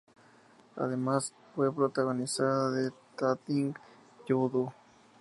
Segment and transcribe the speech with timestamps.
[0.77, 3.75] Además, fue protagonista de "That Thing
[4.27, 4.73] You Do!